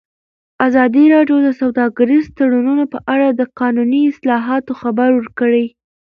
ازادي 0.67 1.03
راډیو 1.15 1.37
د 1.43 1.49
سوداګریز 1.61 2.25
تړونونه 2.37 2.83
په 2.93 2.99
اړه 3.13 3.27
د 3.31 3.41
قانوني 3.59 4.01
اصلاحاتو 4.11 4.71
خبر 4.81 5.09
ورکړی. 5.13 5.65